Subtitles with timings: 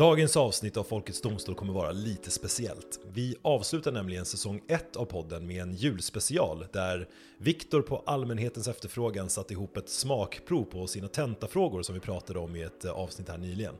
[0.00, 3.00] Dagens avsnitt av Folkets Domstol kommer vara lite speciellt.
[3.12, 7.08] Vi avslutar nämligen säsong 1 av podden med en julspecial där
[7.38, 12.56] Viktor på allmänhetens efterfrågan satt ihop ett smakprov på sina tentafrågor som vi pratade om
[12.56, 13.74] i ett eh, avsnitt här nyligen.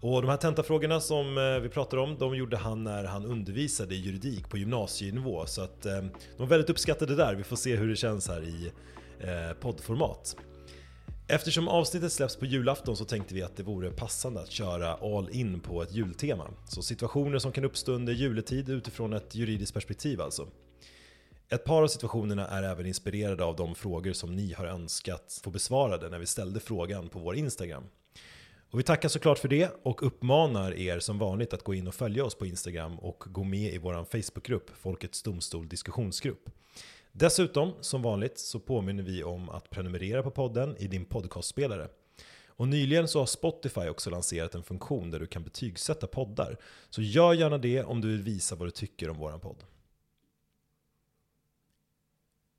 [0.00, 3.94] Och de här tentafrågorna som eh, vi pratar om, de gjorde han när han undervisade
[3.94, 5.46] i juridik på gymnasienivå.
[5.46, 8.42] Så att eh, de var väldigt uppskattade där, vi får se hur det känns här
[8.42, 8.72] i
[9.60, 10.36] poddformat.
[11.32, 15.30] Eftersom avsnittet släpps på julafton så tänkte vi att det vore passande att köra all
[15.30, 16.50] in på ett jultema.
[16.68, 20.48] Så situationer som kan uppstå under juletid utifrån ett juridiskt perspektiv alltså.
[21.48, 25.50] Ett par av situationerna är även inspirerade av de frågor som ni har önskat få
[25.50, 27.84] besvarade när vi ställde frågan på vår Instagram.
[28.70, 31.94] Och vi tackar såklart för det och uppmanar er som vanligt att gå in och
[31.94, 36.48] följa oss på Instagram och gå med i vår Facebookgrupp, Folkets Domstol Diskussionsgrupp.
[37.12, 41.88] Dessutom, som vanligt, så påminner vi om att prenumerera på podden i din podcastspelare.
[42.46, 46.56] Och nyligen så har Spotify också lanserat en funktion där du kan betygsätta poddar.
[46.90, 49.64] Så gör gärna det om du vill visa vad du tycker om våran podd.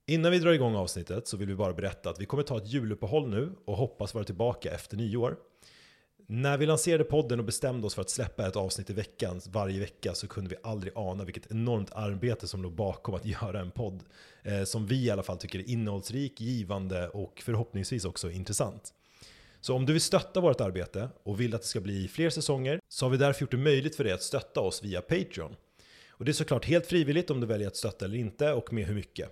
[0.06, 2.68] Innan vi drar igång avsnittet så vill vi bara berätta att vi kommer ta ett
[2.68, 5.36] juluppehåll nu och hoppas vara tillbaka efter nyår.
[6.26, 9.80] När vi lanserade podden och bestämde oss för att släppa ett avsnitt i veckan varje
[9.80, 13.70] vecka så kunde vi aldrig ana vilket enormt arbete som låg bakom att göra en
[13.70, 14.02] podd
[14.44, 18.94] Eh, som vi i alla fall tycker är innehållsrik, givande och förhoppningsvis också intressant.
[19.60, 22.80] Så om du vill stötta vårt arbete och vill att det ska bli fler säsonger
[22.88, 25.56] så har vi därför gjort det möjligt för dig att stötta oss via Patreon.
[26.08, 28.86] Och det är såklart helt frivilligt om du väljer att stötta eller inte och med
[28.86, 29.30] hur mycket.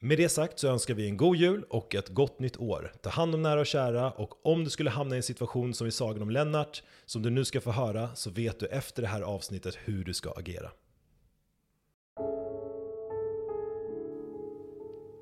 [0.00, 2.92] Med det sagt så önskar vi en god jul och ett gott nytt år.
[3.02, 5.86] Ta hand om nära och kära och om du skulle hamna i en situation som
[5.86, 9.08] i sagan om Lennart, som du nu ska få höra, så vet du efter det
[9.08, 10.70] här avsnittet hur du ska agera.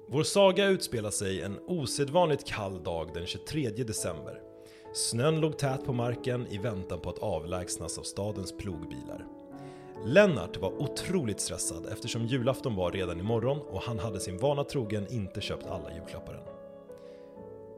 [0.07, 4.41] Vår saga utspelar sig en osedvanligt kall dag den 23 december.
[4.95, 9.27] Snön låg tät på marken i väntan på att avlägsnas av stadens plogbilar.
[10.05, 15.07] Lennart var otroligt stressad eftersom julafton var redan imorgon och han hade sin vana trogen
[15.11, 16.55] inte köpt alla julklappar än.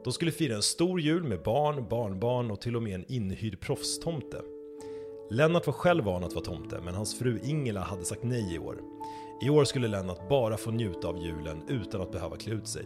[0.03, 3.59] De skulle fira en stor jul med barn, barnbarn och till och med en inhyrd
[3.61, 4.41] proffstomte.
[5.29, 8.59] Lennart var själv van att vara tomte, men hans fru Ingela hade sagt nej i
[8.59, 8.81] år.
[9.41, 12.85] I år skulle Lennart bara få njuta av julen utan att behöva klä ut sig.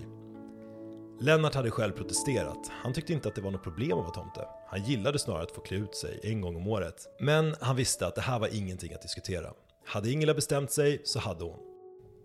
[1.19, 2.71] Lennart hade själv protesterat.
[2.71, 4.47] Han tyckte inte att det var något problem att vara tomte.
[4.67, 7.07] Han gillade snarare att få klä ut sig en gång om året.
[7.19, 9.53] Men han visste att det här var ingenting att diskutera.
[9.85, 11.59] Hade Ingela bestämt sig så hade hon.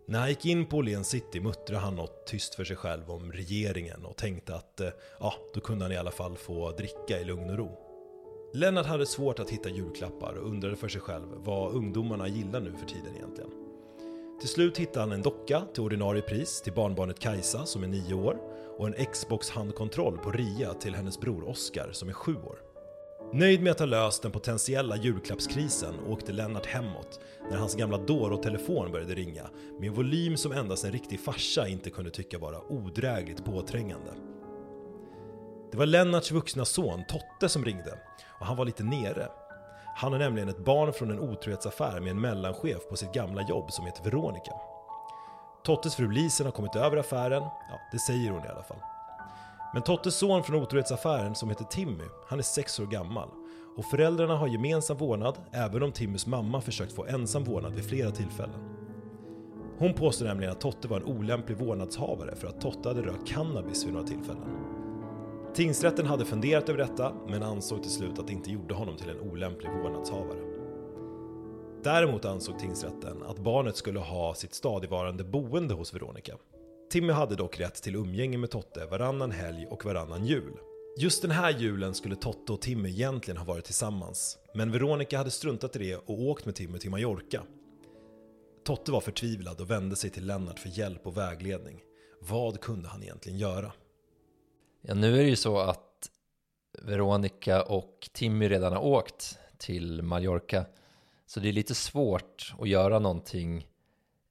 [0.08, 3.32] När han gick in på Åhléns city muttrade han något tyst för sig själv om
[3.32, 4.88] regeringen och tänkte att eh,
[5.20, 7.78] ja, då kunde han i alla fall få dricka i lugn och ro.
[8.54, 12.72] Lennart hade svårt att hitta julklappar och undrade för sig själv vad ungdomarna gillar nu
[12.72, 13.65] för tiden egentligen.
[14.40, 18.14] Till slut hittade han en docka till ordinarie pris till barnbarnet Kajsa som är nio
[18.14, 18.38] år
[18.78, 22.58] och en Xbox handkontroll på ria till hennes bror Oscar som är sju år.
[23.32, 27.20] Nöjd med att ha löst den potentiella julklappskrisen åkte Lennart hemåt
[27.50, 31.90] när hans gamla Doro-telefon började ringa med en volym som endast en riktig farsa inte
[31.90, 34.12] kunde tycka vara odrägligt påträngande.
[35.72, 37.98] Det var Lennarts vuxna son Totte som ringde
[38.40, 39.28] och han var lite nere.
[39.98, 43.72] Han är nämligen ett barn från en otrohetsaffär med en mellanchef på sitt gamla jobb
[43.72, 44.52] som heter Veronica.
[45.64, 48.80] Tottes fru Lisen har kommit över affären, ja det säger hon i alla fall.
[49.74, 53.28] Men Tottes son från otrohetsaffären som heter Timmy, han är sex år gammal.
[53.76, 58.10] Och föräldrarna har gemensam vårdnad, även om Timmys mamma försökt få ensam vårdnad vid flera
[58.10, 58.60] tillfällen.
[59.78, 63.84] Hon påstår nämligen att Totte var en olämplig vårdnadshavare för att Totte hade rökt cannabis
[63.84, 64.75] vid några tillfällen.
[65.56, 69.08] Tingsrätten hade funderat över detta, men ansåg till slut att det inte gjorde honom till
[69.08, 70.38] en olämplig vårdnadshavare.
[71.84, 76.36] Däremot ansåg tingsrätten att barnet skulle ha sitt stadigvarande boende hos Veronica.
[76.90, 80.52] Timmy hade dock rätt till umgänge med Totte varannan helg och varannan jul.
[80.98, 85.30] Just den här julen skulle Totte och Timmy egentligen ha varit tillsammans, men Veronica hade
[85.30, 87.42] struntat i det och åkt med Timmy till Mallorca.
[88.64, 91.80] Totte var förtvivlad och vände sig till Lennart för hjälp och vägledning.
[92.20, 93.72] Vad kunde han egentligen göra?
[94.88, 96.10] Ja, nu är det ju så att
[96.82, 100.64] Veronica och Timmy redan har åkt till Mallorca
[101.26, 103.66] så det är lite svårt att göra någonting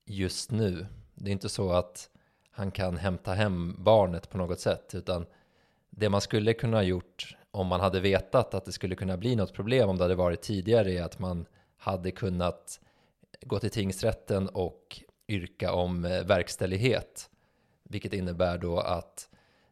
[0.06, 0.86] just nu.
[1.16, 2.10] Det är inte så att
[2.52, 5.26] han kan hämta hem barnet på något sätt, utan
[5.90, 9.36] det man skulle kunna ha gjort om man hade vetat att det skulle kunna bli
[9.36, 11.46] något problem om det hade varit tidigare är att man
[11.78, 12.80] hade kunnat
[13.42, 17.30] gå till tingsrätten och yrka om eh, verkställighet.
[17.84, 19.30] Vilket innebär då att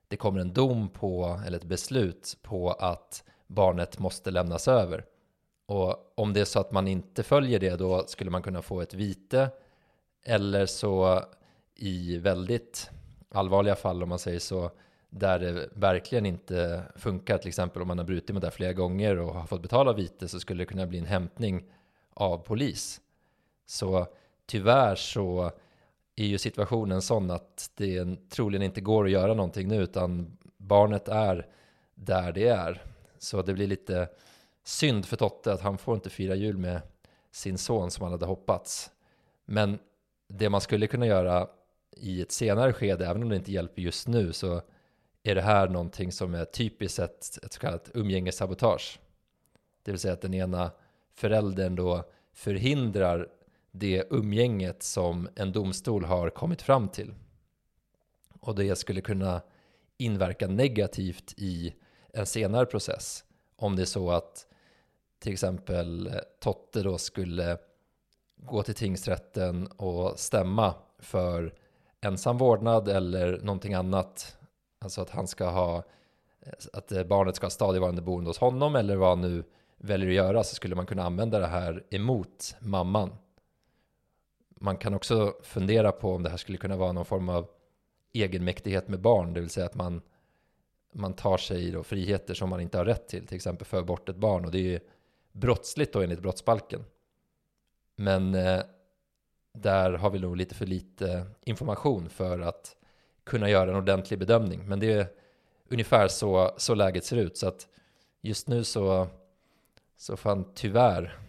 [0.07, 5.05] det kommer en dom på, eller ett beslut på att barnet måste lämnas över.
[5.65, 8.81] Och om det är så att man inte följer det då skulle man kunna få
[8.81, 9.49] ett vite
[10.25, 11.23] eller så
[11.75, 12.89] i väldigt
[13.31, 14.71] allvarliga fall om man säger så
[15.09, 18.73] där det verkligen inte funkar, till exempel om man har brutit mot det här flera
[18.73, 21.63] gånger och har fått betala vite så skulle det kunna bli en hämtning
[22.13, 23.01] av polis.
[23.65, 24.07] Så
[24.45, 25.51] tyvärr så
[26.15, 31.07] är ju situationen sån att det troligen inte går att göra någonting nu utan barnet
[31.07, 31.47] är
[31.95, 32.83] där det är.
[33.17, 34.09] Så det blir lite
[34.63, 36.81] synd för Totte att han får inte fira jul med
[37.31, 38.91] sin son som han hade hoppats.
[39.45, 39.79] Men
[40.27, 41.47] det man skulle kunna göra
[41.97, 44.61] i ett senare skede, även om det inte hjälper just nu, så
[45.23, 48.99] är det här någonting som är typiskt ett, ett så kallat umgängessabotage.
[49.83, 50.71] Det vill säga att den ena
[51.13, 53.27] föräldern då förhindrar
[53.75, 57.13] det umgänget som en domstol har kommit fram till.
[58.39, 59.41] Och det skulle kunna
[59.97, 61.73] inverka negativt i
[62.13, 63.23] en senare process.
[63.55, 64.47] Om det är så att
[65.19, 67.57] till exempel eh, Totte då skulle
[68.37, 71.53] gå till tingsrätten och stämma för
[72.01, 74.37] ensam vårdnad eller någonting annat.
[74.79, 75.77] Alltså att han ska ha,
[76.41, 79.43] eh, att eh, barnet ska ha stadigvarande boende hos honom eller vad han nu
[79.77, 83.09] väljer att göra så skulle man kunna använda det här emot mamman.
[84.63, 87.49] Man kan också fundera på om det här skulle kunna vara någon form av
[88.13, 90.01] egenmäktighet med barn, det vill säga att man,
[90.93, 94.09] man tar sig då friheter som man inte har rätt till, till exempel för bort
[94.09, 94.79] ett barn och det är ju
[95.31, 96.85] brottsligt då enligt brottsbalken.
[97.95, 98.61] Men eh,
[99.53, 102.75] där har vi nog lite för lite information för att
[103.23, 104.67] kunna göra en ordentlig bedömning.
[104.67, 105.07] Men det är
[105.69, 107.37] ungefär så, så läget ser ut.
[107.37, 107.67] Så att
[108.21, 109.07] just nu så,
[109.97, 111.19] så får han tyvärr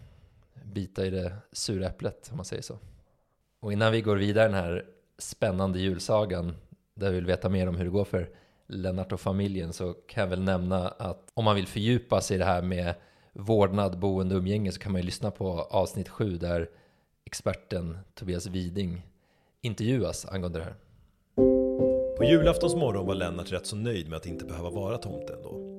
[0.63, 2.79] bita i det sura äpplet om man säger så.
[3.65, 4.85] Och innan vi går vidare den här
[5.17, 6.55] spännande julsagan
[6.93, 8.29] där vi vill veta mer om hur det går för
[8.67, 12.37] Lennart och familjen så kan jag väl nämna att om man vill fördjupa sig i
[12.37, 12.95] det här med
[13.33, 16.69] vårdnad, boende och umgänge så kan man ju lyssna på avsnitt 7 där
[17.25, 19.07] experten Tobias Widing
[19.61, 20.75] intervjuas angående det här.
[22.17, 25.75] På julaftons morgon var Lennart rätt så nöjd med att inte behöva vara tomte ändå.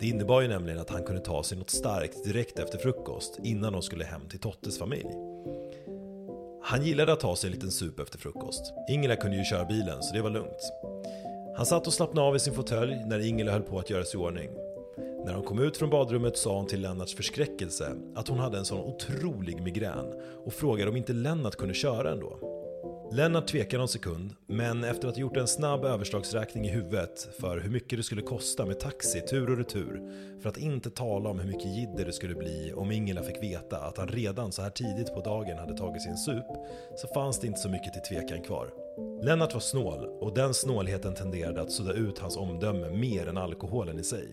[0.00, 3.72] Det innebar ju nämligen att han kunde ta sig något starkt direkt efter frukost innan
[3.72, 5.37] de skulle hem till Tottes familj.
[6.62, 8.72] Han gillade att ta sig en liten sup efter frukost.
[8.88, 10.72] Ingela kunde ju köra bilen så det var lugnt.
[11.56, 14.20] Han satt och slappnade av i sin fåtölj när Ingela höll på att göra sig
[14.20, 14.50] i ordning.
[15.26, 18.64] När hon kom ut från badrummet sa hon till Lennarts förskräckelse att hon hade en
[18.64, 20.12] sån otrolig migrän
[20.44, 22.47] och frågade om inte Lennart kunde köra ändå.
[23.10, 27.60] Lennart tvekar någon sekund, men efter att ha gjort en snabb överslagsräkning i huvudet för
[27.60, 30.02] hur mycket det skulle kosta med taxi tur och retur,
[30.40, 33.78] för att inte tala om hur mycket jidder det skulle bli om Ingela fick veta
[33.78, 36.46] att han redan så här tidigt på dagen hade tagit sin sup,
[36.96, 38.70] så fanns det inte så mycket till tvekan kvar.
[39.22, 43.98] Lennart var snål och den snålheten tenderade att sudda ut hans omdöme mer än alkoholen
[43.98, 44.28] i sig.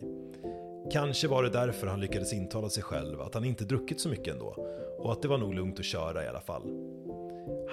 [0.91, 4.33] Kanske var det därför han lyckades intala sig själv att han inte druckit så mycket
[4.33, 4.55] ändå
[4.97, 6.95] och att det var nog lugnt att köra i alla fall.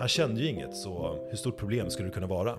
[0.03, 2.59] Han kände ju inget, så hur stort problem skulle det kunna vara?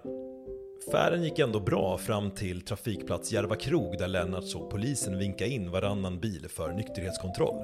[0.92, 5.72] Färden gick ändå bra fram till trafikplats Järva krog där Lennart såg polisen vinka in
[5.72, 7.56] varannan bil för nykterhetskontroll.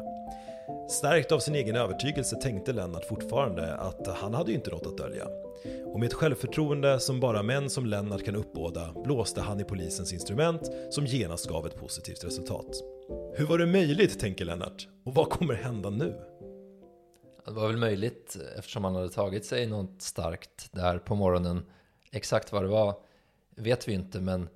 [0.89, 4.97] Stärkt av sin egen övertygelse tänkte Lennart fortfarande att han hade ju inte något att
[4.97, 5.25] dölja.
[5.85, 10.13] Och med ett självförtroende som bara män som Lennart kan uppbåda blåste han i polisens
[10.13, 12.83] instrument som genast gav ett positivt resultat.
[13.35, 14.87] Hur var det möjligt, tänker Lennart?
[15.05, 16.28] Och vad kommer hända nu?
[17.49, 21.65] Det var väl möjligt eftersom han hade tagit sig något starkt där på morgonen.
[22.11, 22.99] Exakt vad det var
[23.55, 24.49] vet vi inte, men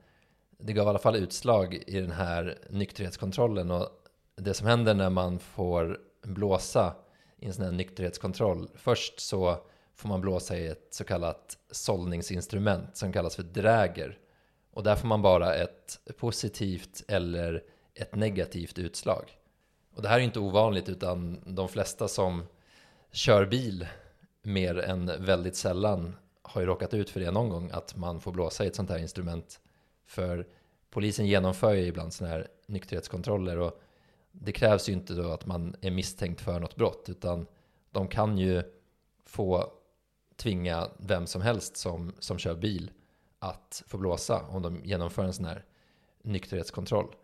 [0.57, 3.71] det gav i alla fall utslag i den här nykterhetskontrollen.
[3.71, 3.89] Och
[4.35, 6.95] det som händer när man får blåsa
[7.39, 8.69] i en sån här nykterhetskontroll.
[8.75, 9.57] Först så
[9.95, 14.17] får man blåsa i ett så kallat sållningsinstrument som kallas för dräger.
[14.71, 19.37] Och där får man bara ett positivt eller ett negativt utslag.
[19.95, 22.43] Och det här är inte ovanligt utan de flesta som
[23.13, 23.87] kör bil
[24.41, 28.31] mer än väldigt sällan har ju råkat ut för det någon gång att man får
[28.31, 29.59] blåsa i ett sånt här instrument.
[30.05, 30.47] För
[30.89, 33.81] polisen genomför ju ibland sådana här nykterhetskontroller och
[34.31, 37.45] det krävs ju inte då att man är misstänkt för något brott utan
[37.91, 38.63] de kan ju
[39.25, 39.71] få
[40.35, 42.91] tvinga vem som helst som, som kör bil
[43.39, 45.65] att få blåsa om de genomför en sån här
[46.21, 47.15] nykterhetskontroll.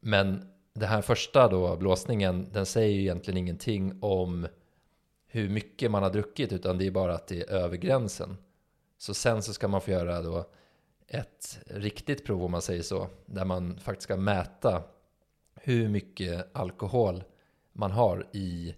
[0.00, 4.46] Men den här första då, blåsningen, den säger ju egentligen ingenting om
[5.34, 8.36] hur mycket man har druckit utan det är bara att det är över gränsen.
[8.98, 10.46] Så sen så ska man få göra då
[11.08, 14.82] ett riktigt prov om man säger så, där man faktiskt ska mäta
[15.54, 17.24] hur mycket alkohol
[17.72, 18.74] man har i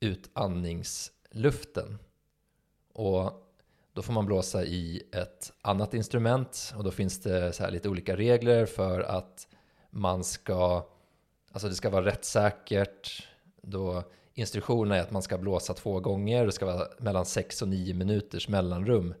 [0.00, 1.98] utandningsluften.
[2.92, 3.32] Och
[3.92, 7.88] då får man blåsa i ett annat instrument och då finns det så här lite
[7.88, 9.48] olika regler för att
[9.90, 10.88] man ska,
[11.52, 13.28] alltså det ska vara rättssäkert.
[13.62, 17.68] Då instruktionerna är att man ska blåsa två gånger, det ska vara mellan 6 och
[17.68, 19.14] 9 minuters mellanrum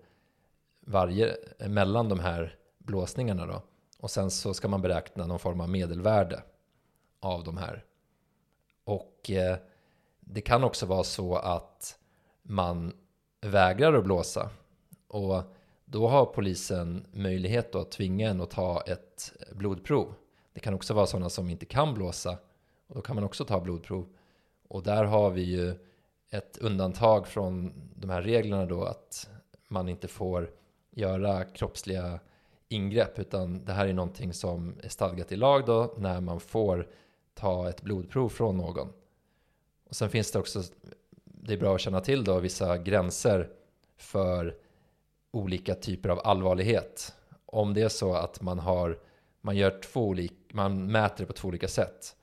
[0.80, 1.36] varje,
[1.68, 3.62] mellan de här blåsningarna då.
[3.98, 6.42] Och sen så ska man beräkna någon form av medelvärde
[7.20, 7.84] av de här.
[8.84, 9.56] Och eh,
[10.20, 11.98] det kan också vara så att
[12.42, 12.92] man
[13.40, 14.50] vägrar att blåsa.
[15.08, 15.42] Och
[15.84, 20.14] då har polisen möjlighet att tvinga en att ta ett blodprov.
[20.52, 22.38] Det kan också vara sådana som inte kan blåsa.
[22.86, 24.13] Och då kan man också ta blodprov.
[24.74, 25.74] Och där har vi ju
[26.30, 29.30] ett undantag från de här reglerna då att
[29.68, 30.50] man inte får
[30.90, 32.20] göra kroppsliga
[32.68, 36.88] ingrepp utan det här är någonting som är stadgat i lag då när man får
[37.34, 38.88] ta ett blodprov från någon.
[39.88, 40.62] Och sen finns det också,
[41.24, 43.50] det är bra att känna till då, vissa gränser
[43.96, 44.56] för
[45.30, 47.14] olika typer av allvarlighet.
[47.46, 48.98] Om det är så att man har,
[49.40, 52.16] man gör två olika, man mäter det på två olika sätt.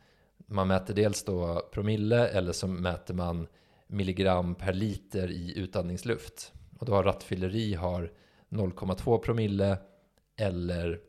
[0.52, 3.48] Man mäter dels då promille eller så mäter man
[3.88, 6.54] milligram per liter i utandningsluft.
[6.80, 8.12] Och då har rattfylleri har
[8.50, 9.78] 0,2 promille
[10.36, 11.00] eller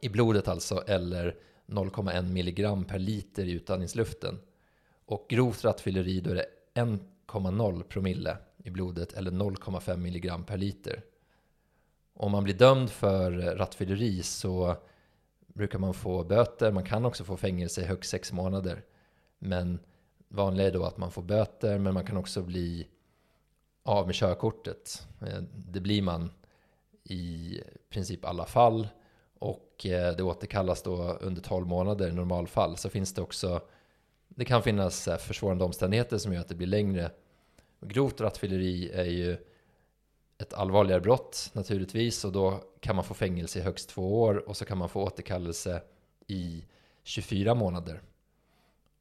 [0.00, 4.38] i blodet alltså, eller 0,1 milligram per liter i utandningsluften.
[5.06, 11.02] Och grovt rattfylleri då är det 1,0 promille i blodet eller 0,5 milligram per liter.
[12.14, 14.76] Om man blir dömd för rattfylleri så
[15.54, 16.72] brukar man få böter.
[16.72, 18.84] Man kan också få fängelse i högst sex månader.
[19.38, 19.80] Men
[20.28, 22.88] vanligt är då att man får böter, men man kan också bli
[23.82, 25.06] av med körkortet.
[25.20, 26.30] Eh, det blir man
[27.04, 28.88] i princip alla fall
[29.38, 32.76] och eh, det återkallas då under 12 månader i normalfall.
[32.76, 33.60] Så finns det också,
[34.28, 37.10] det kan finnas eh, försvårande omständigheter som gör att det blir längre.
[37.80, 39.36] Grovt rattfylleri är ju
[40.38, 44.56] ett allvarligare brott naturligtvis och då kan man få fängelse i högst två år och
[44.56, 45.82] så kan man få återkallelse
[46.26, 46.64] i
[47.02, 48.02] 24 månader.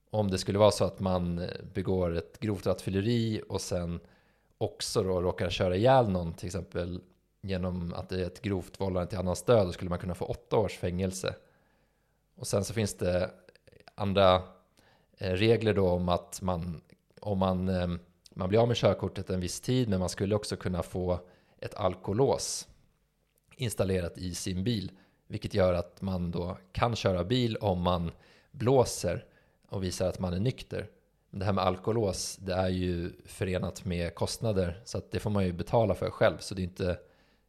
[0.09, 3.99] Om det skulle vara så att man eh, begår ett grovt rattfylleri och sen
[4.57, 7.01] också då råkar köra ihjäl någon, till exempel
[7.41, 10.25] genom att det är ett grovt vållande till annans död, då skulle man kunna få
[10.25, 11.35] åtta års fängelse.
[12.35, 13.31] Och sen så finns det
[13.95, 14.35] andra
[15.17, 16.81] eh, regler då om att man,
[17.19, 17.87] om man, eh,
[18.33, 21.19] man blir av med körkortet en viss tid, men man skulle också kunna få
[21.59, 22.67] ett alkolås
[23.57, 24.91] installerat i sin bil,
[25.27, 28.11] vilket gör att man då kan köra bil om man
[28.51, 29.25] blåser
[29.69, 30.89] och visar att man är nykter.
[31.31, 35.45] Det här med alkolås, det är ju förenat med kostnader, så att det får man
[35.45, 36.99] ju betala för själv, så det är inte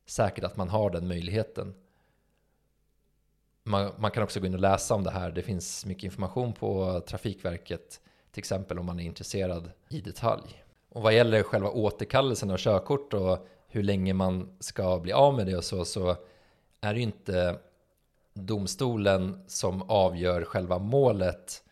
[0.06, 1.74] säkert att man har den möjligheten.
[3.62, 5.30] Man, man, kan också gå in och läsa om det här.
[5.30, 8.00] Det finns mycket information på Trafikverket,
[8.30, 10.63] till exempel om man är intresserad i detalj.
[10.94, 15.46] Och vad gäller själva återkallelsen av körkort och hur länge man ska bli av med
[15.46, 16.16] det och så, så
[16.80, 17.58] är det ju inte
[18.34, 21.62] domstolen som avgör själva målet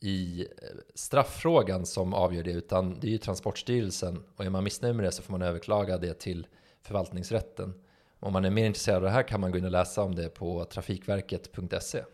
[0.00, 0.46] i eh,
[0.94, 4.22] strafffrågan som avgör det, utan det är ju Transportstyrelsen.
[4.36, 6.46] Och är man missnöjd med det så får man överklaga det till
[6.82, 7.74] förvaltningsrätten.
[8.20, 10.14] Om man är mer intresserad av det här kan man gå in och läsa om
[10.14, 12.04] det på trafikverket.se.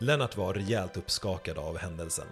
[0.00, 2.26] Lennart var rejält uppskakad av händelsen.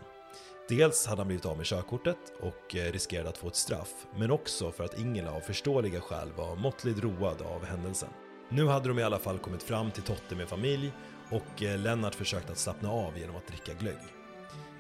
[0.76, 4.31] Dels hade han blivit av med körkortet och eh, riskerade att få ett straff, men
[4.31, 8.09] också för att Ingela av förståeliga skäl var måttligt road av händelsen.
[8.49, 10.93] Nu hade de i alla fall kommit fram till Totte med familj
[11.31, 13.99] och eh, Lennart försökte att slappna av genom att dricka glögg.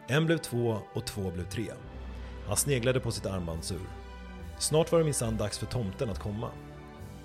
[0.08, 1.72] En blev två och två blev tre.
[2.46, 3.86] Han sneglade på sitt armbandsur
[4.58, 6.50] Snart var det minsann dags för tomten att komma.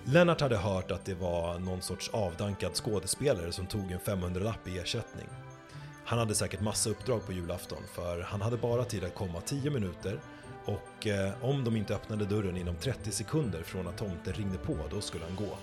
[0.05, 4.79] Lennart hade hört att det var någon sorts avdankad skådespelare som tog en 500-lapp i
[4.79, 5.27] ersättning.
[6.07, 9.69] Han hade säkert massa uppdrag på julafton för han hade bara tid att komma 10
[9.69, 10.19] minuter
[10.65, 14.77] och eh, om de inte öppnade dörren inom 30 sekunder från att tomten ringde på,
[14.89, 15.57] då skulle han gå.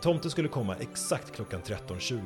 [0.00, 2.20] Tomten skulle komma exakt klockan 13.20.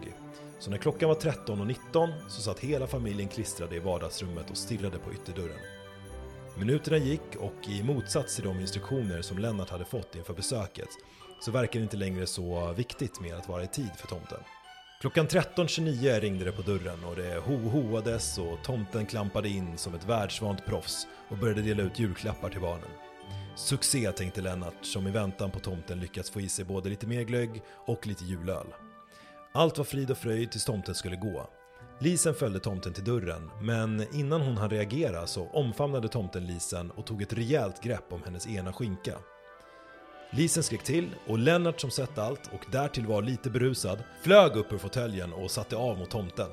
[0.58, 5.12] Så när klockan var 13.19 så satt hela familjen klistrade i vardagsrummet och stirrade på
[5.12, 5.60] ytterdörren.
[6.58, 10.88] Minuterna gick och i motsats till de instruktioner som Lennart hade fått inför besöket
[11.40, 14.40] så verkar det inte längre så viktigt med att vara i tid för tomten.
[15.00, 20.04] Klockan 13.29 ringde det på dörren och det ho-hoades och tomten klampade in som ett
[20.04, 22.88] världsvant proffs och började dela ut julklappar till barnen.
[23.56, 27.22] Succé tänkte Lennart som i väntan på tomten lyckats få i sig både lite mer
[27.22, 28.66] glögg och lite julöl.
[29.52, 31.50] Allt var frid och fröjd tills tomten skulle gå
[32.00, 37.06] Lisen följde tomten till dörren, men innan hon hann reagera så omfamnade tomten Lisen och
[37.06, 39.18] tog ett rejält grepp om hennes ena skinka.
[40.32, 44.72] Lisen skrek till och Lennart som sett allt och därtill var lite berusad flög upp
[44.72, 46.50] ur fåtöljen och satte av mot tomten.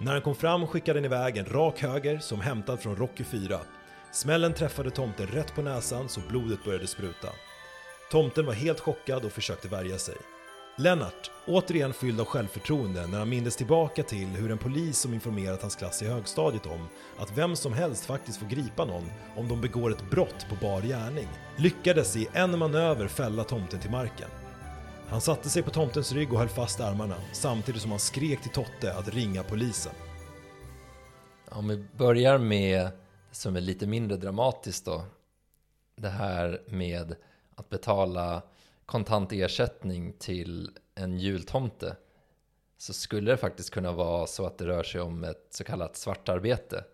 [0.00, 3.58] När han kom fram skickade han iväg en rak höger som hämtad från Rocky 4
[4.12, 7.28] Smällen träffade tomten rätt på näsan så blodet började spruta.
[8.10, 10.16] Tomten var helt chockad och försökte värja sig.
[10.78, 15.62] Lennart, återigen fylld av självförtroende när han mindes tillbaka till hur en polis som informerat
[15.62, 19.60] hans klass i högstadiet om att vem som helst faktiskt får gripa någon om de
[19.60, 24.28] begår ett brott på bar gärning, lyckades i en manöver fälla tomten till marken.
[25.08, 28.52] Han satte sig på tomtens rygg och höll fast armarna samtidigt som han skrek till
[28.52, 29.92] Totte att ringa polisen.
[31.48, 32.92] Om vi börjar med det
[33.32, 35.04] som är lite mindre dramatiskt då.
[35.96, 37.16] Det här med
[37.54, 38.42] att betala
[38.86, 41.96] kontant ersättning till en jultomte
[42.78, 45.96] så skulle det faktiskt kunna vara så att det rör sig om ett så kallat
[45.96, 46.84] svartarbete.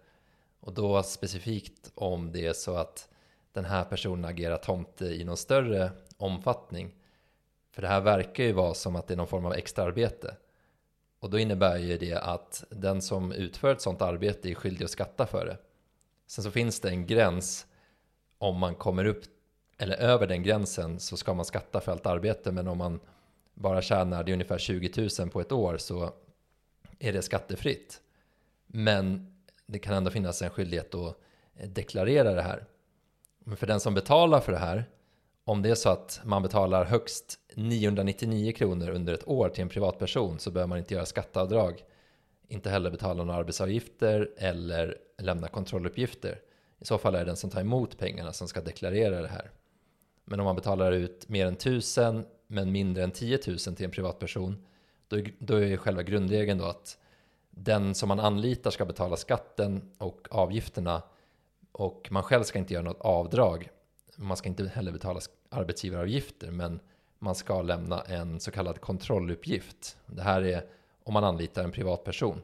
[0.61, 3.09] Och då specifikt om det är så att
[3.53, 6.95] den här personen agerar tomte i någon större omfattning.
[7.71, 10.37] För det här verkar ju vara som att det är någon form av extraarbete.
[11.19, 14.91] Och då innebär ju det att den som utför ett sådant arbete är skyldig att
[14.91, 15.59] skatta för det.
[16.27, 17.67] Sen så finns det en gräns
[18.39, 19.25] om man kommer upp
[19.83, 23.01] eller över den gränsen så ska man skatta för allt arbete men om man
[23.55, 26.13] bara tjänar det är ungefär 20 000 på ett år så
[26.99, 28.01] är det skattefritt.
[28.67, 29.35] Men
[29.67, 31.17] det kan ändå finnas en skyldighet att
[31.75, 32.65] deklarera det här.
[33.39, 34.85] Men för den som betalar för det här,
[35.45, 39.69] om det är så att man betalar högst 999 kronor under ett år till en
[39.69, 41.85] privatperson så behöver man inte göra skatteavdrag,
[42.49, 46.41] inte heller betala några arbetsavgifter eller lämna kontrolluppgifter.
[46.79, 49.51] I så fall är det den som tar emot pengarna som ska deklarera det här.
[50.25, 53.91] Men om man betalar ut mer än 1000 men mindre än 10 000 till en
[53.91, 54.65] privatperson
[55.09, 56.99] då är, då är själva grundregeln då att
[57.51, 61.03] den som man anlitar ska betala skatten och avgifterna
[61.73, 63.69] och man själv ska inte göra något avdrag.
[64.17, 66.81] Man ska inte heller betala arbetsgivaravgifter men
[67.19, 69.97] man ska lämna en så kallad kontrolluppgift.
[70.07, 70.67] Det här är
[71.05, 72.43] om man anlitar en privatperson.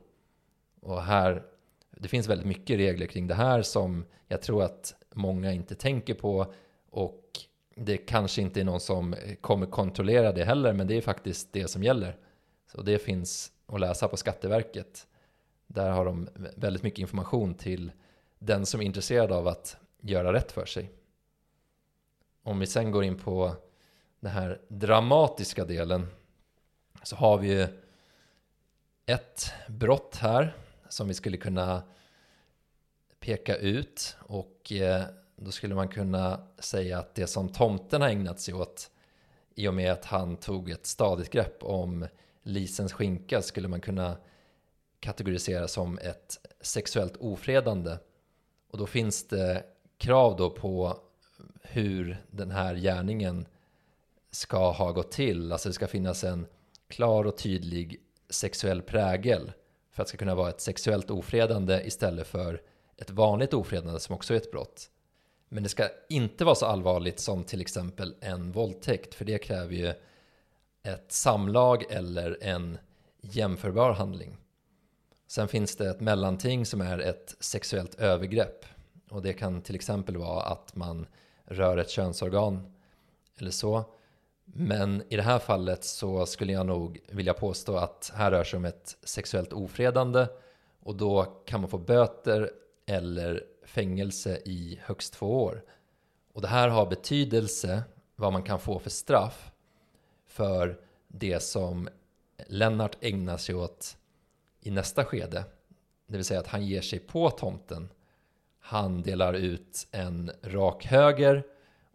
[0.80, 1.42] Och här,
[1.90, 6.14] det finns väldigt mycket regler kring det här som jag tror att många inte tänker
[6.14, 6.54] på
[6.90, 7.24] och
[7.80, 11.68] det kanske inte är någon som kommer kontrollera det heller, men det är faktiskt det
[11.68, 12.16] som gäller.
[12.72, 15.06] Så det finns att läsa på Skatteverket.
[15.66, 17.92] Där har de väldigt mycket information till
[18.38, 20.90] den som är intresserad av att göra rätt för sig.
[22.42, 23.56] Om vi sen går in på
[24.20, 26.06] den här dramatiska delen
[27.02, 27.66] så har vi ju
[29.06, 30.56] ett brott här
[30.88, 31.82] som vi skulle kunna
[33.20, 35.04] peka ut och eh,
[35.38, 38.90] då skulle man kunna säga att det som tomten har ägnat sig åt
[39.54, 42.06] i och med att han tog ett stadigt grepp om
[42.42, 44.16] Lisens skinka skulle man kunna
[45.00, 47.96] kategorisera som ett sexuellt ofredande.
[48.70, 49.64] Och då finns det
[49.98, 51.00] krav då på
[51.62, 53.46] hur den här gärningen
[54.30, 55.52] ska ha gått till.
[55.52, 56.46] Alltså det ska finnas en
[56.88, 59.52] klar och tydlig sexuell prägel
[59.90, 62.62] för att det ska kunna vara ett sexuellt ofredande istället för
[62.96, 64.90] ett vanligt ofredande som också är ett brott.
[65.48, 69.74] Men det ska inte vara så allvarligt som till exempel en våldtäkt, för det kräver
[69.74, 69.92] ju
[70.82, 72.78] ett samlag eller en
[73.20, 74.36] jämförbar handling.
[75.26, 78.64] Sen finns det ett mellanting som är ett sexuellt övergrepp.
[79.10, 81.06] Och det kan till exempel vara att man
[81.44, 82.72] rör ett könsorgan
[83.38, 83.84] eller så.
[84.44, 88.56] Men i det här fallet så skulle jag nog vilja påstå att här rör sig
[88.56, 90.26] om ett sexuellt ofredande
[90.80, 92.50] och då kan man få böter
[92.86, 95.64] eller fängelse i högst två år.
[96.32, 97.82] Och det här har betydelse
[98.16, 99.50] vad man kan få för straff
[100.26, 101.88] för det som
[102.46, 103.96] Lennart ägnar sig åt
[104.60, 105.44] i nästa skede.
[106.06, 107.88] Det vill säga att han ger sig på tomten.
[108.60, 111.46] Han delar ut en rak höger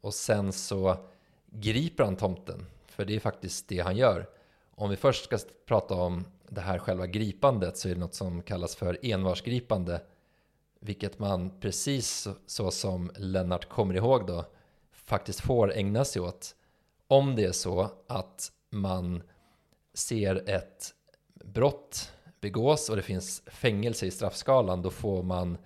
[0.01, 0.97] och sen så
[1.45, 2.65] griper han tomten.
[2.85, 4.29] För det är faktiskt det han gör.
[4.75, 8.41] Om vi först ska prata om det här själva gripandet så är det något som
[8.41, 10.01] kallas för envarsgripande
[10.83, 14.45] vilket man precis så som Lennart kommer ihåg då
[14.91, 16.55] faktiskt får ägna sig åt.
[17.07, 19.23] Om det är så att man
[19.93, 20.93] ser ett
[21.33, 25.57] brott begås och det finns fängelse i straffskalan då får man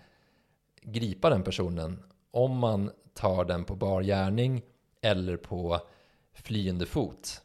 [0.82, 4.62] gripa den personen om man tar den på bar gärning
[5.02, 5.80] eller på
[6.34, 7.42] flyende fot.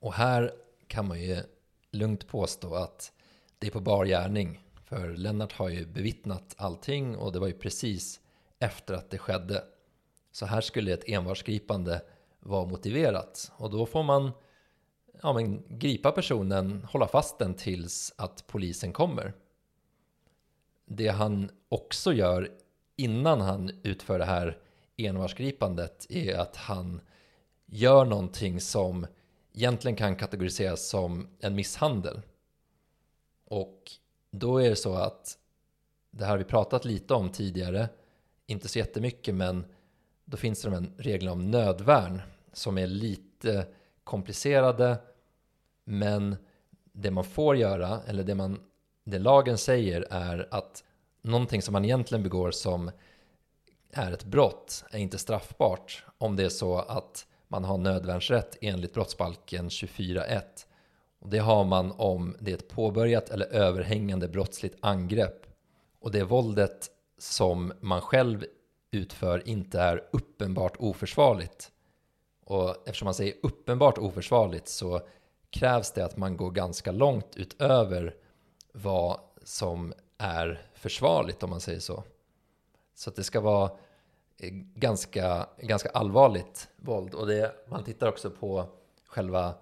[0.00, 0.52] Och här
[0.86, 1.42] kan man ju
[1.90, 3.12] lugnt påstå att
[3.58, 7.52] det är på bar gärning för Lennart har ju bevittnat allting och det var ju
[7.52, 8.20] precis
[8.58, 9.64] efter att det skedde.
[10.32, 12.02] Så här skulle ett envarsgripande
[12.40, 14.30] vara motiverat och då får man
[15.22, 19.32] ja, men gripa personen, hålla fast den tills att polisen kommer.
[20.84, 22.50] Det han också gör
[22.96, 24.58] innan han utför det här
[24.96, 27.00] envarsgripandet är att han
[27.66, 29.06] gör någonting som
[29.52, 32.22] egentligen kan kategoriseras som en misshandel.
[33.44, 33.90] Och
[34.30, 35.38] då är det så att
[36.10, 37.88] det här har vi pratat lite om tidigare
[38.46, 39.64] inte så jättemycket men
[40.24, 43.66] då finns det de här reglerna om nödvärn som är lite
[44.04, 44.98] komplicerade
[45.84, 46.36] men
[46.92, 48.60] det man får göra, eller det, man,
[49.04, 50.84] det lagen säger är att
[51.22, 52.90] någonting som man egentligen begår som
[53.90, 58.94] är ett brott är inte straffbart om det är så att man har nödvärnsrätt enligt
[58.94, 60.65] brottsbalken 24.1.
[61.26, 65.46] Och det har man om det är ett påbörjat eller överhängande brottsligt angrepp
[66.00, 68.44] och det våldet som man själv
[68.90, 71.72] utför inte är uppenbart oförsvarligt.
[72.44, 75.00] Och eftersom man säger uppenbart oförsvarligt så
[75.50, 78.14] krävs det att man går ganska långt utöver
[78.72, 82.04] vad som är försvarligt om man säger så.
[82.94, 83.70] Så att det ska vara
[84.36, 87.14] eh, ganska, ganska allvarligt våld.
[87.14, 88.66] Och det, man tittar också på
[89.06, 89.54] själva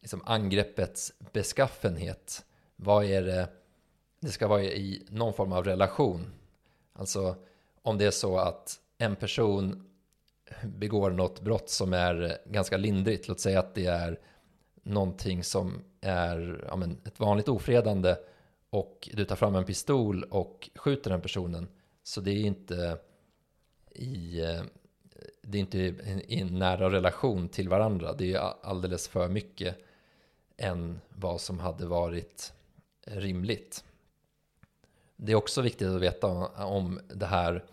[0.00, 2.44] liksom angreppets beskaffenhet.
[2.76, 3.48] Vad är det?
[4.20, 6.32] Det ska vara i någon form av relation.
[6.92, 7.36] Alltså
[7.82, 9.90] om det är så att en person
[10.62, 13.28] begår något brott som är ganska lindrigt.
[13.28, 14.20] Låt säga att det är
[14.82, 18.16] någonting som är ja, men, ett vanligt ofredande
[18.70, 21.68] och du tar fram en pistol och skjuter den personen.
[22.02, 22.98] Så det är inte
[23.90, 24.40] i,
[25.42, 28.12] det är inte i en nära relation till varandra.
[28.12, 29.78] Det är alldeles för mycket
[30.60, 32.52] än vad som hade varit
[33.06, 33.84] rimligt.
[35.16, 36.28] Det är också viktigt att veta
[36.64, 37.64] om det här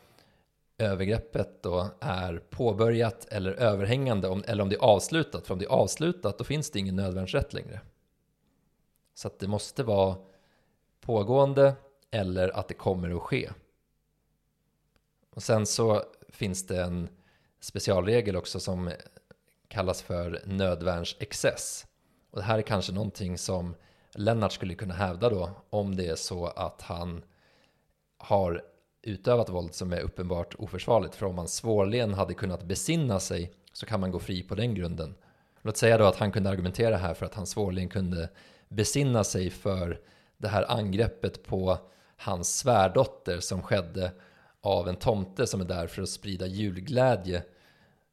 [0.77, 5.47] övergreppet då är påbörjat eller överhängande om, eller om det är avslutat.
[5.47, 7.81] För om det är avslutat då finns det ingen nödvärnsrätt längre.
[9.13, 10.15] Så att det måste vara
[11.01, 11.75] pågående
[12.11, 13.49] eller att det kommer att ske.
[15.29, 17.09] Och sen så finns det en
[17.59, 18.91] specialregel också som
[19.67, 21.87] kallas för nödvärnsexcess.
[22.37, 23.75] Och det här är kanske någonting som
[24.15, 27.23] Lennart skulle kunna hävda då om det är så att han
[28.17, 28.61] har
[29.01, 31.15] utövat våld som är uppenbart oförsvarligt.
[31.15, 34.75] För om man svårligen hade kunnat besinna sig så kan man gå fri på den
[34.75, 35.15] grunden.
[35.61, 38.29] Låt säga då att han kunde argumentera här för att han svårligen kunde
[38.69, 40.01] besinna sig för
[40.37, 41.77] det här angreppet på
[42.17, 44.11] hans svärdotter som skedde
[44.61, 47.43] av en tomte som är där för att sprida julglädje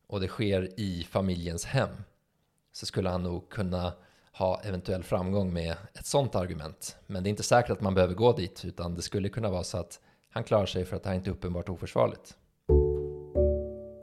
[0.06, 1.90] och det sker i familjens hem
[2.72, 3.92] så skulle han nog kunna
[4.34, 6.96] ha eventuell framgång med ett sånt argument.
[7.06, 9.64] Men det är inte säkert att man behöver gå dit utan det skulle kunna vara
[9.64, 12.36] så att han klarar sig för att det här inte är uppenbart oförsvarligt.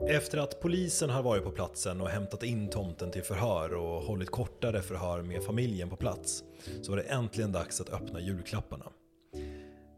[0.08, 4.30] Efter att polisen har varit på platsen och hämtat in tomten till förhör och hållit
[4.30, 6.44] kortare förhör med familjen på plats
[6.82, 8.84] så var det äntligen dags att öppna julklapparna.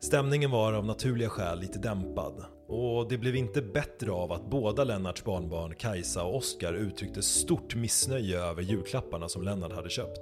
[0.05, 4.85] Stämningen var av naturliga skäl lite dämpad och det blev inte bättre av att båda
[4.85, 10.21] Lennarts barnbarn Kajsa och Oskar uttryckte stort missnöje över julklapparna som Lennart hade köpt.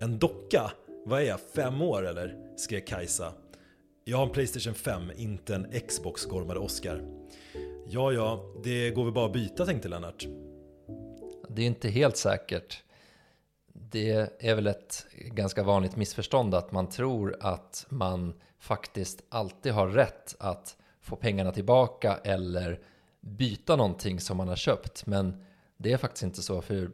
[0.00, 0.72] En docka?
[1.06, 2.36] Vad är jag, fem år eller?
[2.56, 3.32] skrek Kajsa
[4.04, 7.02] jag har en Playstation 5, inte en Xbox, gormade Oskar.
[7.86, 10.26] Ja, ja, det går väl bara att byta tänkte Lennart.
[11.48, 12.82] Det är inte helt säkert.
[13.72, 19.88] Det är väl ett ganska vanligt missförstånd att man tror att man faktiskt alltid har
[19.88, 22.80] rätt att få pengarna tillbaka eller
[23.20, 25.06] byta någonting som man har köpt.
[25.06, 25.44] Men
[25.76, 26.90] det är faktiskt inte så, för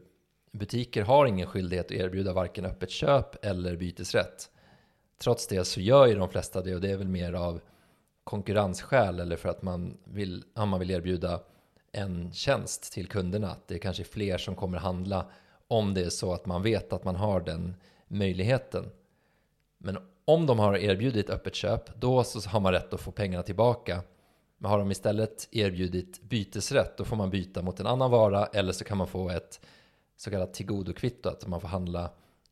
[0.53, 4.51] butiker har ingen skyldighet att erbjuda varken öppet köp eller bytesrätt.
[5.19, 7.61] Trots det så gör ju de flesta det och det är väl mer av
[8.25, 11.41] konkurrensskäl eller för att man vill, man vill erbjuda
[11.93, 13.51] en tjänst till kunderna.
[13.51, 15.27] Att det är kanske är fler som kommer handla
[15.69, 17.75] om det är så att man vet att man har den
[18.09, 18.91] möjligheten.
[19.79, 23.43] Men om de har erbjudit öppet köp, då så har man rätt att få pengarna
[23.43, 24.03] tillbaka.
[24.59, 28.73] Men har de istället erbjudit bytesrätt, då får man byta mot en annan vara eller
[28.73, 29.61] så kan man få ett
[30.17, 32.11] så kallat tillgodokvitto, att man får handla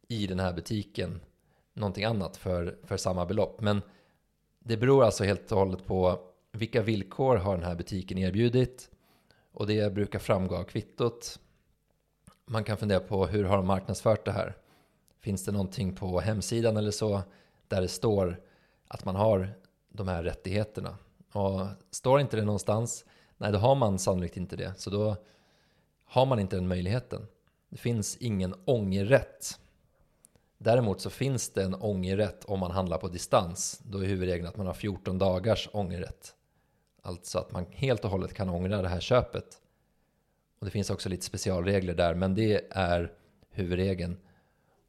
[0.09, 1.21] i den här butiken
[1.73, 3.61] någonting annat för, för samma belopp.
[3.61, 3.83] Men
[4.59, 6.21] det beror alltså helt och hållet på
[6.53, 8.91] vilka villkor har den här butiken erbjudit
[9.53, 11.39] och det brukar framgå av kvittot.
[12.47, 14.57] Man kan fundera på hur har de marknadsfört det här?
[15.21, 17.23] Finns det någonting på hemsidan eller så
[17.69, 18.41] där det står
[18.89, 19.55] att man har
[19.89, 20.99] de här rättigheterna?
[21.33, 23.05] Och står inte det någonstans,
[23.37, 24.75] nej då har man sannolikt inte det.
[24.77, 25.17] Så då
[26.05, 27.27] har man inte den möjligheten.
[27.69, 29.59] Det finns ingen ångerrätt
[30.65, 33.81] Däremot så finns det en ångerrätt om man handlar på distans.
[33.85, 36.35] Då är huvudregeln att man har 14 dagars ångerrätt.
[37.03, 39.61] Alltså att man helt och hållet kan ångra det här köpet.
[40.59, 43.13] Och det finns också lite specialregler där, men det är
[43.51, 44.17] huvudregeln.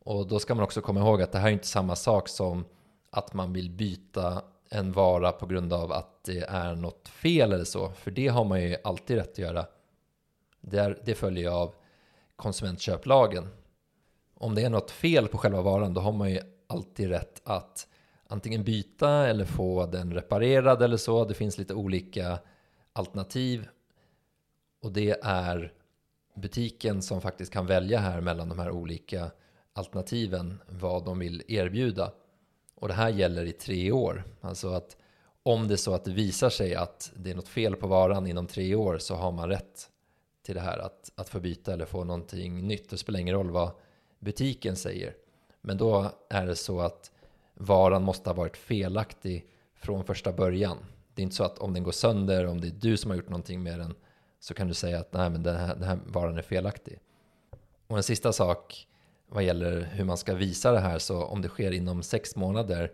[0.06, 2.66] Och då ska man också komma ihåg att det här är inte samma sak som
[3.10, 7.64] att man vill byta en vara på grund av att det är något fel eller
[7.64, 7.90] så.
[7.90, 9.66] För det har man ju alltid rätt att göra.
[10.62, 11.74] Det, det följer av
[12.36, 13.48] konsumentköplagen
[14.34, 17.88] om det är något fel på själva varan då har man ju alltid rätt att
[18.28, 21.26] antingen byta eller få den reparerad eller så.
[21.26, 22.40] Det finns lite olika
[22.94, 23.68] alternativ
[24.82, 25.74] och det är
[26.36, 29.32] butiken som faktiskt kan välja här mellan de här olika
[29.76, 32.12] alternativen vad de vill erbjuda.
[32.76, 34.24] Och det här gäller i tre år.
[34.42, 34.98] Alltså att
[35.44, 38.28] om det är så att det visar sig att det är något fel på varan
[38.28, 39.90] inom tre år så har man rätt
[40.44, 42.90] till det här att, att få byta eller få någonting nytt.
[42.90, 43.72] Det spelar ingen roll vad
[44.20, 45.16] butiken säger.
[45.62, 47.12] Men då är det så att
[47.54, 50.78] varan måste ha varit felaktig från första början.
[51.14, 53.18] Det är inte så att om den går sönder, om det är du som har
[53.18, 53.96] gjort någonting med den,
[54.40, 57.00] så kan du säga att nej, men den här, den här varan är felaktig.
[57.88, 58.88] Och en sista sak
[59.36, 62.92] vad gäller hur man ska visa det här, så om det sker inom sex månader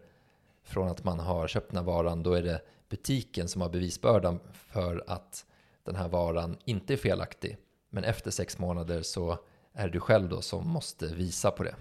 [0.63, 4.39] från att man har köpt den här varan, då är det butiken som har bevisbördan
[4.53, 5.45] för att
[5.85, 7.57] den här varan inte är felaktig.
[7.89, 9.37] Men efter sex månader så
[9.73, 11.75] är det du själv då som måste visa på det.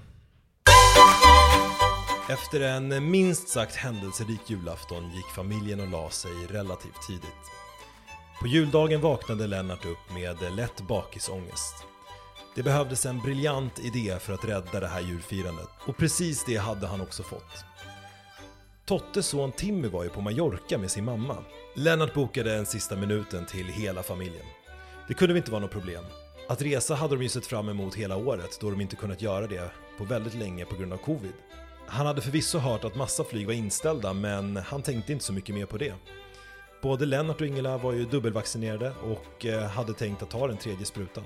[2.30, 7.44] Efter en minst sagt händelserik julafton gick familjen och la sig relativt tidigt.
[8.40, 11.89] På juldagen vaknade Lennart upp med lätt bakisångest.
[12.54, 16.86] Det behövdes en briljant idé för att rädda det här julfirandet och precis det hade
[16.86, 17.64] han också fått.
[18.84, 21.36] Tottes son Timmy var ju på Mallorca med sin mamma.
[21.74, 24.46] Lennart bokade en sista minuten till hela familjen.
[25.08, 26.04] Det kunde inte vara något problem.
[26.48, 29.46] Att resa hade de ju sett fram emot hela året då de inte kunnat göra
[29.46, 31.32] det på väldigt länge på grund av covid.
[31.86, 35.54] Han hade förvisso hört att massa flyg var inställda men han tänkte inte så mycket
[35.54, 35.94] mer på det.
[36.82, 40.86] Både Lennart och Ingela var ju dubbelvaccinerade och eh, hade tänkt att ta den tredje
[40.86, 41.24] sprutan.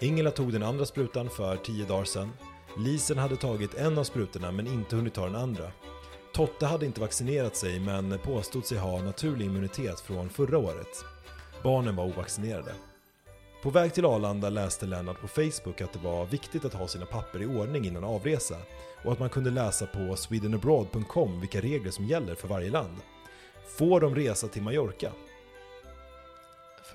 [0.00, 2.30] Ingela tog den andra sprutan för tio dagar sedan.
[2.78, 5.72] Lisen hade tagit en av sprutorna men inte hunnit ta den andra.
[6.34, 11.04] Totte hade inte vaccinerat sig men påstod sig ha naturlig immunitet från förra året.
[11.62, 12.72] Barnen var ovaccinerade.
[13.62, 17.06] På väg till Arlanda läste Lennart på Facebook att det var viktigt att ha sina
[17.06, 18.56] papper i ordning innan avresa
[19.04, 22.96] och att man kunde läsa på swedenabroad.com vilka regler som gäller för varje land.
[23.78, 25.12] Får de resa till Mallorca?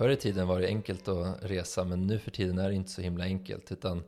[0.00, 2.90] Förr i tiden var det enkelt att resa men nu för tiden är det inte
[2.90, 4.02] så himla enkelt utan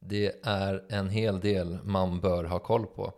[0.00, 3.12] det är en hel del man bör ha koll på.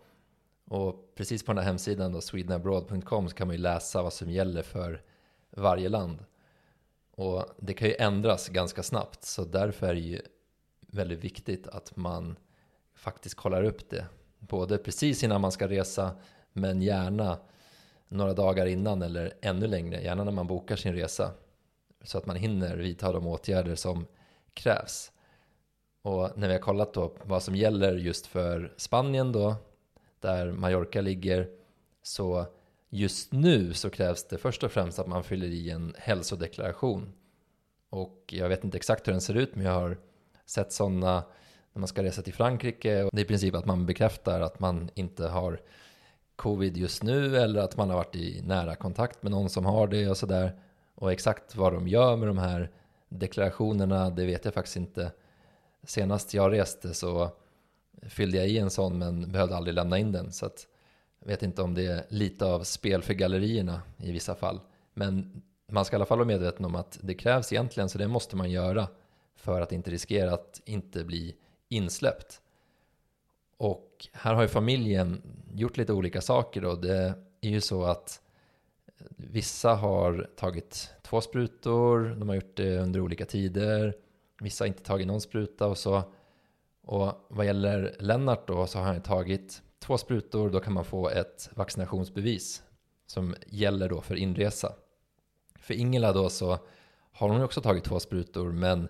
[0.64, 4.30] Och precis på den här hemsidan då, swedenabroad.com så kan man ju läsa vad som
[4.30, 5.02] gäller för
[5.50, 6.24] varje land.
[7.10, 10.20] Och det kan ju ändras ganska snabbt så därför är det ju
[10.80, 12.36] väldigt viktigt att man
[12.94, 14.06] faktiskt kollar upp det.
[14.38, 16.10] Både precis innan man ska resa
[16.52, 17.38] men gärna
[18.08, 21.30] några dagar innan eller ännu längre, gärna när man bokar sin resa.
[22.04, 24.06] Så att man hinner vidta de åtgärder som
[24.54, 25.12] krävs.
[26.02, 29.56] Och när vi har kollat då vad som gäller just för Spanien då,
[30.20, 31.48] där Mallorca ligger,
[32.02, 32.46] så
[32.88, 37.12] just nu så krävs det först och främst att man fyller i en hälsodeklaration.
[37.90, 39.98] Och jag vet inte exakt hur den ser ut, men jag har
[40.46, 41.24] sett sådana
[41.72, 43.02] när man ska resa till Frankrike.
[43.02, 45.60] Och det är i princip att man bekräftar att man inte har
[46.36, 49.86] covid just nu eller att man har varit i nära kontakt med någon som har
[49.86, 50.52] det och sådär.
[50.94, 52.70] Och exakt vad de gör med de här
[53.08, 55.12] deklarationerna, det vet jag faktiskt inte.
[55.82, 57.30] Senast jag reste så
[58.02, 60.32] fyllde jag i en sån men behövde aldrig lämna in den.
[60.32, 60.66] Så att
[61.20, 64.60] jag vet inte om det är lite av spel för gallerierna i vissa fall.
[64.94, 68.08] Men man ska i alla fall vara medveten om att det krävs egentligen, så det
[68.08, 68.88] måste man göra
[69.36, 71.36] för att inte riskera att inte bli
[71.68, 72.40] insläppt.
[73.56, 75.22] Och här har ju familjen
[75.54, 78.20] gjort lite olika saker och Det är ju så att
[79.16, 83.96] vissa har tagit två sprutor, de har gjort det under olika tider.
[84.40, 86.02] Vissa har inte tagit någon spruta och så.
[86.82, 91.08] Och vad gäller Lennart då så har han tagit två sprutor, då kan man få
[91.08, 92.62] ett vaccinationsbevis
[93.06, 94.72] som gäller då för inresa.
[95.58, 96.58] För Ingela då så
[97.12, 98.88] har hon också tagit två sprutor men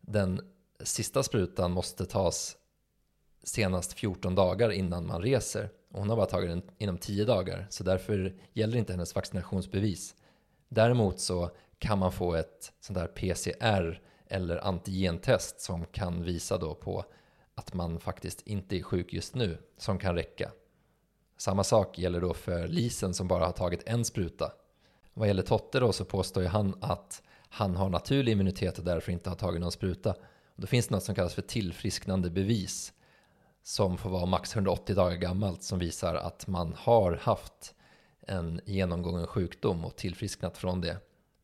[0.00, 0.40] den
[0.80, 2.56] sista sprutan måste tas
[3.42, 5.70] senast 14 dagar innan man reser.
[5.90, 10.14] Och hon har bara tagit den inom 10 dagar så därför gäller inte hennes vaccinationsbevis.
[10.68, 16.74] Däremot så kan man få ett sånt där PCR eller antigentest som kan visa då
[16.74, 17.04] på
[17.54, 20.50] att man faktiskt inte är sjuk just nu, som kan räcka.
[21.36, 24.52] Samma sak gäller då för Lisen som bara har tagit en spruta.
[25.14, 29.12] Vad gäller Totte då så påstår ju han att han har naturlig immunitet och därför
[29.12, 30.10] inte har tagit någon spruta.
[30.54, 32.92] Och då finns det något som kallas för tillfrisknande bevis
[33.70, 37.74] som får vara max 180 dagar gammalt som visar att man har haft
[38.20, 40.96] en genomgången sjukdom och tillfrisknat från det.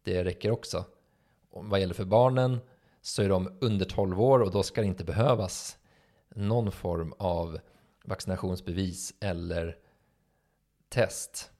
[0.02, 0.84] Det räcker också.
[1.50, 2.58] Och vad gäller för barnen
[3.02, 5.78] så är de under 12 år och då ska det inte behövas
[6.28, 7.58] någon form av
[8.04, 9.76] vaccinationsbevis eller
[10.88, 11.50] test.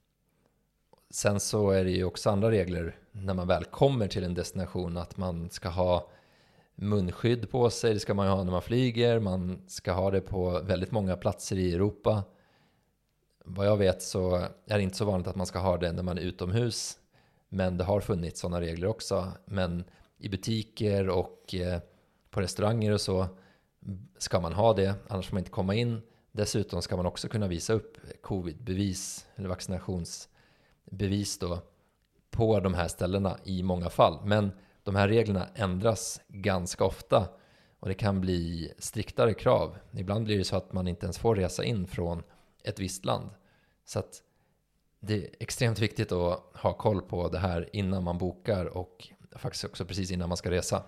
[1.09, 4.97] Sen så är det ju också andra regler när man väl kommer till en destination
[4.97, 6.09] att man ska ha
[6.77, 10.21] munskydd på sig, det ska man ju ha när man flyger, man ska ha det
[10.21, 12.23] på väldigt många platser i Europa.
[13.45, 14.35] Vad jag vet så
[14.65, 16.99] är det inte så vanligt att man ska ha det när man är utomhus
[17.49, 19.31] Men det har funnits sådana regler också.
[19.45, 19.83] Men
[20.17, 21.79] i butiker och eh,
[22.29, 23.27] på restauranger och så
[24.17, 26.01] ska man ha det, annars får man inte komma in.
[26.31, 31.59] Dessutom ska man också kunna visa upp covidbevis eller vaccinationsbevis då
[32.29, 34.19] på de här ställena i många fall.
[34.25, 34.51] Men
[34.87, 37.27] de här reglerna ändras ganska ofta
[37.79, 39.77] och det kan bli striktare krav.
[39.91, 42.23] Ibland blir det så att man inte ens får resa in från
[42.63, 43.29] ett visst land.
[43.85, 44.21] Så att
[44.99, 49.63] det är extremt viktigt att ha koll på det här innan man bokar och faktiskt
[49.65, 50.83] också precis innan man ska resa.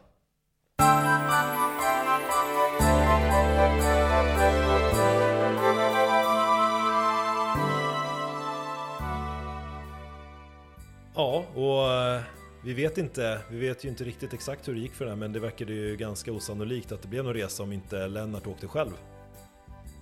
[11.16, 12.22] Ja, och eh,
[12.64, 15.34] vi vet inte, vi vet ju inte riktigt exakt hur det gick för den men
[15.34, 18.92] det verkade ju ganska osannolikt att det blev någon resa om inte Lennart åkte själv.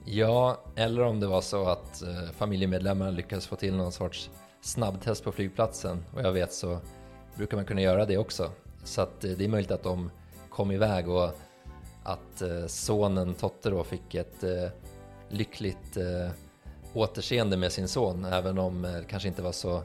[0.06, 4.30] Ja, eller om det var så att eh, familjemedlemmarna familjemedlemmar lyckades få till någon sorts
[4.62, 6.04] snabbtest på flygplatsen.
[6.14, 6.80] Och jag vet så
[7.36, 8.52] brukar man kunna göra det också.
[8.84, 10.12] Så att eh, det är möjligt att de
[10.50, 11.30] kom iväg och
[12.04, 14.44] att eh, sonen Totte då fick ett
[15.30, 15.98] lyckligt
[16.94, 18.26] återseende med sin son.
[18.26, 19.84] Även om det kanske inte var så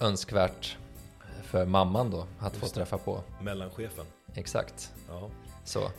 [0.00, 0.76] önskvärt
[1.50, 3.22] för mamman då att Just få träffa på.
[3.40, 4.06] Mellanchefen.
[4.34, 4.92] Exakt.
[5.08, 5.30] Ja.
[5.64, 5.90] Så.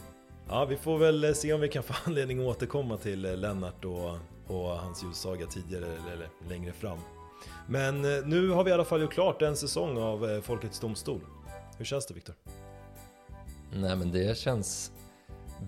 [0.50, 3.86] Ja, vi får väl se om vi kan få anledning att återkomma till eh, Lennart
[3.86, 6.98] och, och hans ljussaga tidigare eller längre fram.
[7.68, 10.80] Men eh, nu har vi i alla fall gjort klart en säsong av eh, Folkets
[10.80, 11.22] Domstol.
[11.78, 12.36] Hur känns det Viktor?
[13.74, 14.92] Nej men det känns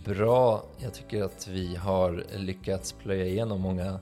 [0.05, 0.63] bra.
[0.77, 3.99] Jag tycker att vi har lyckats plöja igenom många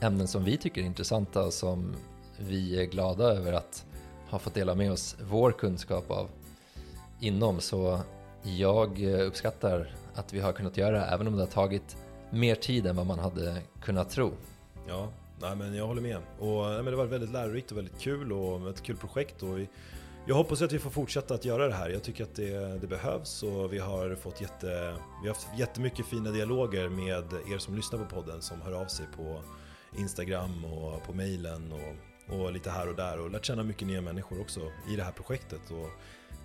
[0.00, 1.96] ämnen som vi tycker är intressanta och som
[2.38, 3.84] vi är glada över att
[4.30, 6.28] har fått dela med oss vår kunskap av
[7.20, 7.60] inom.
[7.60, 8.00] Så
[8.42, 11.96] jag eh, uppskattar att vi har kunnat göra det även om det har tagit
[12.30, 14.32] mer tid än vad man hade kunnat tro.
[14.88, 15.08] Ja,
[15.40, 16.16] nej, men jag håller med.
[16.38, 19.42] Och, nej, men det var väldigt lärorikt och väldigt kul och ett kul projekt.
[19.42, 19.68] Och vi,
[20.26, 21.90] jag hoppas att vi får fortsätta att göra det här.
[21.90, 26.06] Jag tycker att det, det behövs och vi har fått jätte, vi har haft jättemycket
[26.06, 29.40] fina dialoger med er som lyssnar på podden som hör av sig på
[29.98, 34.00] Instagram och på mejlen och och lite här och där och lärt känna mycket nya
[34.00, 34.60] människor också
[34.90, 35.70] i det här projektet.
[35.70, 35.90] Och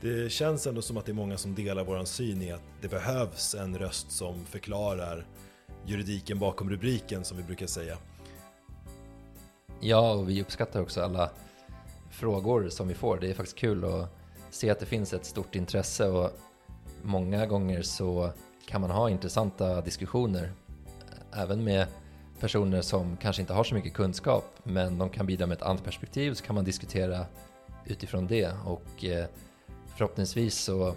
[0.01, 2.87] det känns ändå som att det är många som delar vår syn i att det
[2.87, 5.25] behövs en röst som förklarar
[5.85, 7.97] juridiken bakom rubriken som vi brukar säga.
[9.79, 11.29] Ja, och vi uppskattar också alla
[12.11, 13.17] frågor som vi får.
[13.17, 14.09] Det är faktiskt kul att
[14.49, 16.31] se att det finns ett stort intresse och
[17.01, 18.31] många gånger så
[18.65, 20.51] kan man ha intressanta diskussioner
[21.31, 21.87] även med
[22.43, 25.83] personer som kanske inte har så mycket kunskap men de kan bidra med ett annat
[25.83, 27.25] perspektiv så kan man diskutera
[27.85, 29.25] utifrån det och eh,
[29.95, 30.95] förhoppningsvis så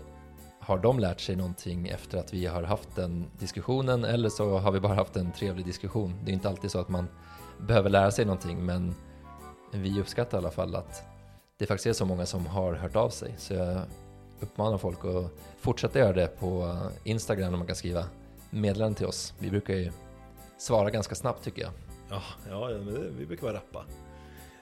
[0.60, 4.72] har de lärt sig någonting efter att vi har haft den diskussionen eller så har
[4.72, 6.14] vi bara haft en trevlig diskussion.
[6.24, 7.08] Det är inte alltid så att man
[7.58, 8.94] behöver lära sig någonting men
[9.72, 11.02] vi uppskattar i alla fall att
[11.58, 13.34] det faktiskt är så många som har hört av sig.
[13.38, 13.80] Så jag
[14.40, 15.30] uppmanar folk att
[15.60, 18.04] fortsätta göra det på Instagram om man kan skriva
[18.50, 19.34] meddelanden till oss.
[19.38, 19.92] Vi brukar ju
[20.58, 21.70] svara ganska snabbt tycker jag.
[22.10, 22.66] Ja, ja
[23.18, 23.84] vi brukar vara rappa.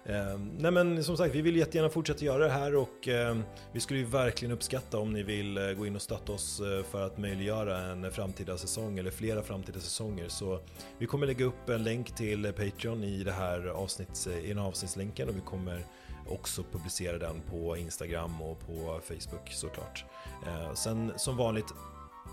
[0.07, 3.37] Eh, nej men som sagt, vi vill jättegärna fortsätta göra det här och eh,
[3.73, 6.85] vi skulle ju verkligen uppskatta om ni vill eh, gå in och stötta oss eh,
[6.85, 10.29] för att möjliggöra en framtida säsong eller flera framtida säsonger.
[10.29, 10.61] Så
[10.99, 14.67] vi kommer lägga upp en länk till Patreon i, det här avsnitts, i den här
[14.67, 15.87] avsnittslänken och vi kommer
[16.29, 20.05] också publicera den på Instagram och på Facebook såklart.
[20.47, 21.75] Eh, sen som vanligt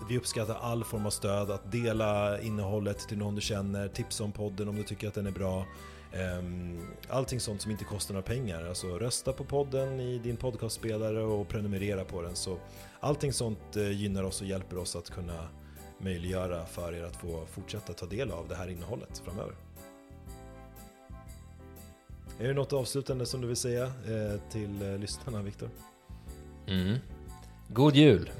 [0.08, 4.32] vi uppskattar all form av stöd, att dela innehållet till någon du känner, tipsa om
[4.32, 5.66] podden om du tycker att den är bra.
[6.12, 8.64] Ehm, allting sånt som inte kostar några pengar.
[8.64, 12.36] Alltså rösta på podden i din podcastspelare och prenumerera på den.
[12.36, 12.58] Så
[13.00, 15.48] allting sånt eh, gynnar oss och hjälper oss att kunna
[15.98, 19.54] möjliggöra för er att få fortsätta ta del av det här innehållet framöver.
[22.38, 25.68] Är det något avslutande som du vill säga eh, till eh, lyssnarna, Viktor?
[26.66, 26.98] Mm.
[27.68, 28.30] God jul!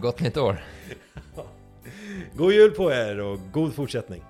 [0.00, 0.64] Gott nytt år!
[2.36, 4.22] God jul på er och god fortsättning!